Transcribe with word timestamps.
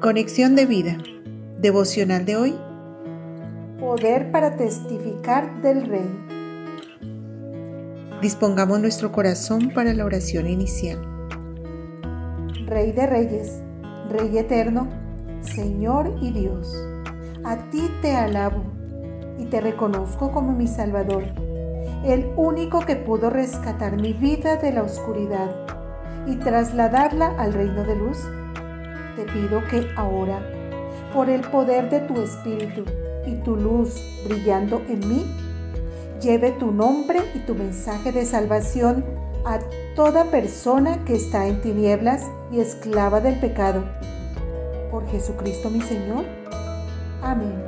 Conexión 0.00 0.56
de 0.56 0.64
vida. 0.64 0.96
Devocional 1.58 2.24
de 2.24 2.34
hoy. 2.34 2.54
Poder 3.78 4.32
para 4.32 4.56
testificar 4.56 5.60
del 5.60 5.86
Rey. 5.86 6.10
Dispongamos 8.22 8.80
nuestro 8.80 9.12
corazón 9.12 9.70
para 9.74 9.92
la 9.92 10.06
oración 10.06 10.46
inicial. 10.46 10.98
Rey 12.64 12.92
de 12.92 13.06
Reyes, 13.06 13.60
Rey 14.08 14.38
eterno, 14.38 14.88
Señor 15.42 16.16
y 16.22 16.30
Dios, 16.30 16.74
a 17.44 17.68
ti 17.68 17.90
te 18.00 18.16
alabo 18.16 18.64
y 19.38 19.44
te 19.50 19.60
reconozco 19.60 20.32
como 20.32 20.52
mi 20.52 20.66
Salvador, 20.66 21.24
el 22.06 22.32
único 22.36 22.80
que 22.86 22.96
pudo 22.96 23.28
rescatar 23.28 24.00
mi 24.00 24.14
vida 24.14 24.56
de 24.56 24.72
la 24.72 24.82
oscuridad 24.82 25.54
y 26.26 26.36
trasladarla 26.36 27.34
al 27.38 27.52
reino 27.52 27.84
de 27.84 27.96
luz 27.96 28.16
te 29.16 29.24
pido 29.24 29.62
que 29.68 29.88
ahora, 29.96 30.40
por 31.12 31.28
el 31.28 31.40
poder 31.42 31.90
de 31.90 32.00
tu 32.00 32.20
Espíritu 32.20 32.84
y 33.26 33.34
tu 33.36 33.56
luz 33.56 34.00
brillando 34.24 34.82
en 34.88 35.08
mí, 35.08 35.26
lleve 36.20 36.52
tu 36.52 36.70
nombre 36.70 37.20
y 37.34 37.40
tu 37.40 37.54
mensaje 37.54 38.12
de 38.12 38.24
salvación 38.24 39.04
a 39.44 39.58
toda 39.96 40.24
persona 40.24 41.04
que 41.04 41.14
está 41.14 41.46
en 41.46 41.60
tinieblas 41.60 42.26
y 42.52 42.60
esclava 42.60 43.20
del 43.20 43.38
pecado. 43.40 43.84
Por 44.90 45.06
Jesucristo 45.08 45.70
mi 45.70 45.80
Señor. 45.80 46.24
Amén. 47.22 47.62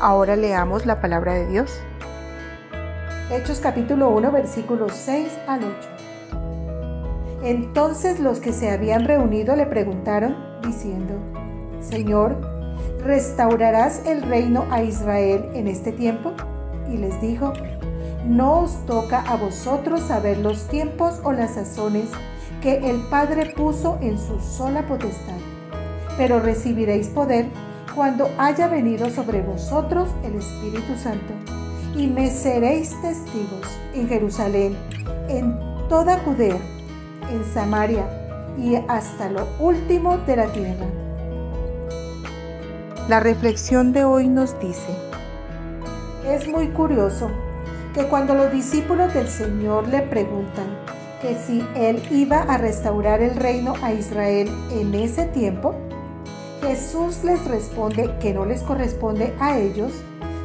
Ahora 0.00 0.36
leamos 0.36 0.86
la 0.86 1.00
palabra 1.00 1.34
de 1.34 1.46
Dios. 1.46 1.80
Hechos 3.30 3.60
capítulo 3.60 4.10
1 4.10 4.30
versículos 4.30 4.92
6 4.94 5.38
al 5.46 5.64
8. 5.64 5.95
Entonces 7.46 8.18
los 8.18 8.40
que 8.40 8.52
se 8.52 8.72
habían 8.72 9.04
reunido 9.04 9.54
le 9.54 9.66
preguntaron, 9.66 10.34
diciendo, 10.66 11.14
Señor, 11.78 12.40
¿restaurarás 13.04 14.04
el 14.04 14.22
reino 14.22 14.64
a 14.72 14.82
Israel 14.82 15.48
en 15.54 15.68
este 15.68 15.92
tiempo? 15.92 16.32
Y 16.92 16.96
les 16.96 17.20
dijo, 17.20 17.52
no 18.26 18.62
os 18.62 18.84
toca 18.86 19.20
a 19.20 19.36
vosotros 19.36 20.00
saber 20.00 20.38
los 20.38 20.66
tiempos 20.66 21.20
o 21.22 21.30
las 21.30 21.54
sazones 21.54 22.08
que 22.62 22.90
el 22.90 22.96
Padre 23.10 23.54
puso 23.56 23.96
en 24.00 24.18
su 24.18 24.40
sola 24.40 24.84
potestad, 24.88 25.38
pero 26.16 26.40
recibiréis 26.40 27.06
poder 27.06 27.46
cuando 27.94 28.28
haya 28.38 28.66
venido 28.66 29.08
sobre 29.08 29.40
vosotros 29.42 30.08
el 30.24 30.34
Espíritu 30.34 30.96
Santo, 31.00 31.32
y 31.96 32.08
me 32.08 32.28
seréis 32.28 33.00
testigos 33.00 33.68
en 33.94 34.08
Jerusalén, 34.08 34.76
en 35.28 35.56
toda 35.88 36.18
Judea 36.18 36.58
en 37.30 37.44
Samaria 37.44 38.06
y 38.58 38.76
hasta 38.88 39.28
lo 39.28 39.46
último 39.58 40.18
de 40.18 40.36
la 40.36 40.46
tierra. 40.46 40.86
La 43.08 43.20
reflexión 43.20 43.92
de 43.92 44.04
hoy 44.04 44.28
nos 44.28 44.58
dice, 44.58 44.90
es 46.28 46.48
muy 46.48 46.68
curioso 46.68 47.30
que 47.94 48.04
cuando 48.08 48.34
los 48.34 48.50
discípulos 48.52 49.14
del 49.14 49.28
Señor 49.28 49.88
le 49.88 50.02
preguntan 50.02 50.66
que 51.22 51.34
si 51.34 51.64
Él 51.74 52.02
iba 52.10 52.38
a 52.38 52.58
restaurar 52.58 53.22
el 53.22 53.36
reino 53.36 53.74
a 53.82 53.92
Israel 53.92 54.50
en 54.72 54.94
ese 54.94 55.26
tiempo, 55.26 55.74
Jesús 56.62 57.22
les 57.24 57.44
responde 57.46 58.10
que 58.20 58.34
no 58.34 58.44
les 58.44 58.62
corresponde 58.62 59.34
a 59.40 59.58
ellos 59.58 59.92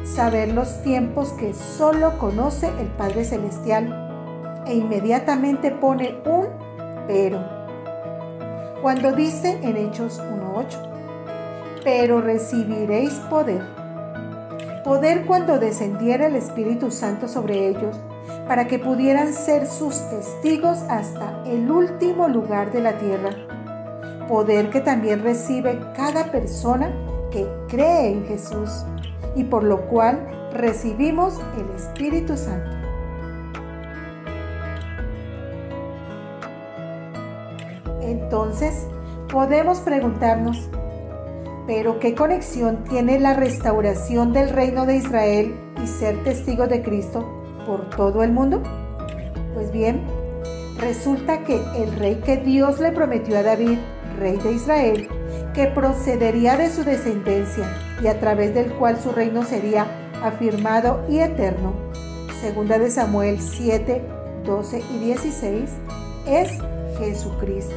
saber 0.04 0.52
los 0.52 0.82
tiempos 0.82 1.32
que 1.32 1.52
solo 1.54 2.18
conoce 2.18 2.68
el 2.78 2.86
Padre 2.88 3.24
Celestial 3.24 4.62
e 4.66 4.74
inmediatamente 4.74 5.70
pone 5.70 6.16
un 6.24 6.61
pero. 7.06 7.38
Cuando 8.80 9.12
dice 9.12 9.58
en 9.62 9.76
Hechos 9.76 10.20
1.8, 10.20 10.92
pero 11.84 12.20
recibiréis 12.20 13.14
poder. 13.30 13.62
Poder 14.84 15.24
cuando 15.26 15.58
descendiera 15.58 16.26
el 16.26 16.34
Espíritu 16.34 16.90
Santo 16.90 17.28
sobre 17.28 17.68
ellos, 17.68 17.96
para 18.46 18.66
que 18.66 18.78
pudieran 18.78 19.32
ser 19.32 19.66
sus 19.66 19.96
testigos 20.10 20.78
hasta 20.88 21.42
el 21.46 21.70
último 21.70 22.28
lugar 22.28 22.72
de 22.72 22.80
la 22.80 22.98
tierra. 22.98 23.30
Poder 24.28 24.70
que 24.70 24.80
también 24.80 25.22
recibe 25.22 25.78
cada 25.94 26.30
persona 26.32 26.92
que 27.30 27.46
cree 27.68 28.08
en 28.08 28.26
Jesús 28.26 28.84
y 29.34 29.44
por 29.44 29.64
lo 29.64 29.82
cual 29.82 30.50
recibimos 30.52 31.40
el 31.58 31.74
Espíritu 31.76 32.36
Santo. 32.36 32.81
Entonces, 38.02 38.86
podemos 39.30 39.78
preguntarnos, 39.78 40.68
¿pero 41.66 41.98
qué 41.98 42.14
conexión 42.14 42.84
tiene 42.84 43.18
la 43.20 43.34
restauración 43.34 44.32
del 44.32 44.50
reino 44.50 44.86
de 44.86 44.96
Israel 44.96 45.54
y 45.82 45.86
ser 45.86 46.22
testigo 46.24 46.66
de 46.66 46.82
Cristo 46.82 47.24
por 47.66 47.88
todo 47.90 48.22
el 48.22 48.32
mundo? 48.32 48.62
Pues 49.54 49.70
bien, 49.72 50.02
resulta 50.78 51.44
que 51.44 51.60
el 51.76 51.94
rey 51.96 52.16
que 52.24 52.36
Dios 52.38 52.80
le 52.80 52.92
prometió 52.92 53.38
a 53.38 53.42
David, 53.42 53.78
rey 54.18 54.36
de 54.38 54.52
Israel, 54.52 55.08
que 55.54 55.66
procedería 55.66 56.56
de 56.56 56.70
su 56.70 56.84
descendencia 56.84 57.68
y 58.02 58.06
a 58.06 58.18
través 58.18 58.54
del 58.54 58.72
cual 58.72 58.98
su 58.98 59.12
reino 59.12 59.44
sería 59.44 59.86
afirmado 60.22 61.04
y 61.08 61.18
eterno, 61.18 61.74
segunda 62.40 62.78
de 62.78 62.90
Samuel 62.90 63.40
7, 63.40 64.02
12 64.44 64.82
y 64.94 64.98
16, 64.98 65.70
es 66.26 66.58
Jesucristo. 67.02 67.74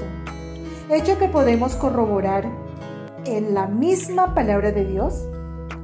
Hecho 0.91 1.17
que 1.17 1.27
podemos 1.27 1.75
corroborar 1.75 2.45
en 3.25 3.55
la 3.55 3.65
misma 3.65 4.35
palabra 4.35 4.71
de 4.71 4.85
Dios, 4.85 5.25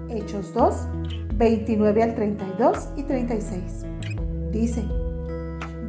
Hechos 0.09 0.53
2, 0.53 0.75
29 1.33 2.03
al 2.03 2.13
32 2.15 2.89
y 2.97 3.03
36. 3.03 3.85
Dice, 4.51 4.83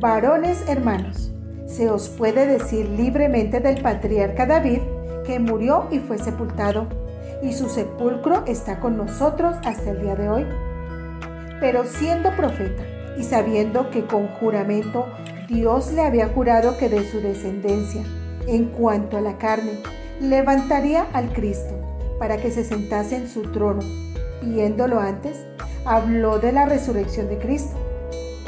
varones 0.00 0.64
hermanos, 0.66 1.30
se 1.66 1.90
os 1.90 2.08
puede 2.08 2.46
decir 2.46 2.88
libremente 2.88 3.60
del 3.60 3.82
patriarca 3.82 4.46
David 4.46 4.80
que 5.26 5.38
murió 5.38 5.88
y 5.90 5.98
fue 5.98 6.18
sepultado, 6.18 6.86
y 7.42 7.52
su 7.52 7.68
sepulcro 7.68 8.44
está 8.46 8.80
con 8.80 8.96
nosotros 8.96 9.56
hasta 9.64 9.90
el 9.90 10.00
día 10.00 10.14
de 10.14 10.28
hoy. 10.30 10.46
Pero 11.60 11.84
siendo 11.84 12.34
profeta 12.34 12.82
y 13.18 13.24
sabiendo 13.24 13.90
que 13.90 14.06
con 14.06 14.28
juramento 14.28 15.06
Dios 15.52 15.92
le 15.92 16.00
había 16.00 16.28
jurado 16.28 16.78
que 16.78 16.88
de 16.88 17.04
su 17.04 17.20
descendencia, 17.20 18.02
en 18.46 18.70
cuanto 18.70 19.18
a 19.18 19.20
la 19.20 19.36
carne, 19.36 19.72
levantaría 20.18 21.06
al 21.12 21.30
Cristo 21.34 21.74
para 22.18 22.38
que 22.38 22.50
se 22.50 22.64
sentase 22.64 23.16
en 23.16 23.28
su 23.28 23.42
trono. 23.52 23.82
Viéndolo 24.40 24.98
antes, 24.98 25.44
habló 25.84 26.38
de 26.38 26.52
la 26.52 26.64
resurrección 26.64 27.28
de 27.28 27.36
Cristo, 27.36 27.76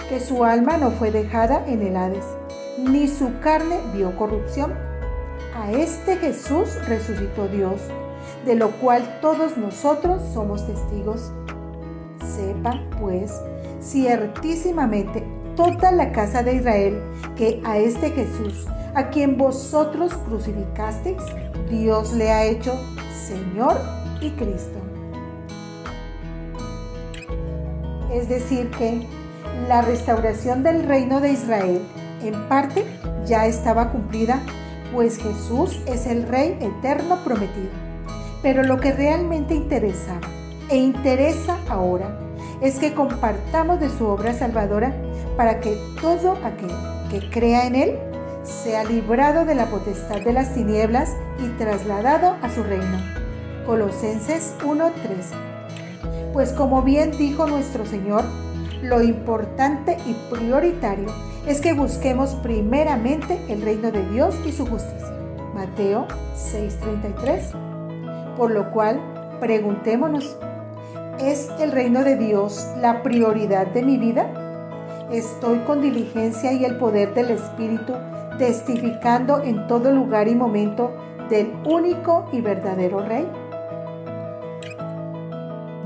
que 0.09 0.19
su 0.19 0.45
alma 0.45 0.79
no 0.79 0.93
fue 0.93 1.11
dejada 1.11 1.63
en 1.67 1.83
el 1.83 1.95
Hades, 1.95 2.25
ni 2.79 3.07
su 3.07 3.39
carne 3.41 3.81
vio 3.95 4.17
corrupción. 4.17 4.73
A 5.55 5.73
este 5.73 6.17
Jesús 6.17 6.75
resucitó 6.89 7.49
Dios, 7.49 7.83
de 8.47 8.55
lo 8.55 8.71
cual 8.81 9.19
todos 9.21 9.59
nosotros 9.59 10.23
somos 10.33 10.67
testigos. 10.67 11.33
Sepa, 12.25 12.83
pues, 12.99 13.31
ciertísimamente 13.83 15.34
toda 15.57 15.93
la 15.93 16.13
casa 16.13 16.43
de 16.43 16.55
Israel 16.57 17.03
que 17.37 17.61
a 17.65 17.79
este 17.79 18.11
Jesús, 18.11 18.67
a 18.95 19.11
quien 19.11 19.37
vosotros 19.37 20.15
crucificasteis, 20.15 21.23
Dios 21.69 22.13
le 22.13 22.31
ha 22.31 22.45
hecho 22.45 22.75
Señor 23.13 23.79
y 24.21 24.31
Cristo. 24.31 24.79
Es 28.13 28.29
decir, 28.29 28.71
que 28.71 29.07
la 29.69 29.83
restauración 29.83 30.63
del 30.63 30.85
reino 30.85 31.21
de 31.21 31.33
Israel 31.33 31.81
en 32.23 32.49
parte 32.49 32.85
ya 33.27 33.47
estaba 33.47 33.91
cumplida, 33.91 34.41
pues 34.93 35.19
Jesús 35.19 35.81
es 35.87 36.07
el 36.07 36.29
Rey 36.29 36.57
eterno 36.61 37.19
prometido. 37.25 37.71
Pero 38.43 38.63
lo 38.63 38.79
que 38.79 38.93
realmente 38.93 39.55
interesaba 39.55 40.21
e 40.69 40.77
interesa 40.77 41.59
ahora 41.69 42.19
es 42.61 42.79
que 42.79 42.95
compartamos 42.95 43.81
de 43.81 43.91
su 43.91 44.07
obra 44.07 44.33
salvadora 44.33 44.95
para 45.37 45.61
que 45.61 45.77
todo 46.01 46.33
aquel 46.45 46.71
que 47.11 47.31
crea 47.31 47.67
en 47.67 47.75
Él 47.75 47.99
sea 48.43 48.85
librado 48.85 49.45
de 49.45 49.55
la 49.55 49.67
potestad 49.67 50.21
de 50.21 50.33
las 50.33 50.55
tinieblas 50.55 51.17
y 51.39 51.49
trasladado 51.59 52.37
a 52.43 52.51
su 52.51 52.63
reino. 52.63 52.99
Colosenses 53.67 54.55
1:13. 54.63 54.93
Pues 56.33 56.53
como 56.53 56.83
bien 56.83 57.13
dijo 57.17 57.47
nuestro 57.47 57.87
Señor, 57.87 58.25
lo 58.83 59.03
importante 59.03 59.97
y 60.07 60.15
prioritario 60.35 61.07
es 61.47 61.61
que 61.61 61.73
busquemos 61.73 62.35
primeramente 62.43 63.39
el 63.49 63.63
reino 63.63 63.91
de 63.91 64.07
Dios 64.11 64.35
y 64.45 64.53
su 64.53 64.67
justicia. 64.67 65.15
Mateo 65.55 66.07
6:33. 66.37 67.55
Por 68.37 68.51
lo 68.51 68.71
cual, 68.73 69.01
preguntémonos, 69.41 70.37
¿es 71.19 71.49
el 71.61 71.73
reino 71.73 72.05
de 72.05 72.17
Dios 72.17 72.67
la 72.81 73.03
prioridad 73.03 73.69
de 73.69 73.83
mi 73.83 73.97
vida? 73.97 74.44
Estoy 75.11 75.59
con 75.61 75.81
diligencia 75.81 76.53
y 76.53 76.65
el 76.65 76.77
poder 76.79 77.15
del 77.15 77.31
Espíritu 77.31 77.95
testificando 78.39 79.43
en 79.43 79.67
todo 79.67 79.91
lugar 79.93 80.29
y 80.29 80.35
momento 80.35 80.95
del 81.31 81.55
único 81.65 82.29
y 82.33 82.41
verdadero 82.41 83.01
Rey? 83.01 83.27